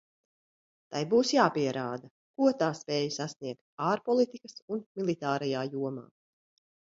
[0.93, 2.09] Tai būs jāpierāda,
[2.39, 3.61] ko tā spēj sasniegt
[3.91, 6.07] ārpolitikas un militārajā jomā.